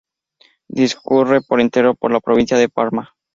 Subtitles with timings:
[0.67, 3.13] Discurre por entero por la provincia de Parma.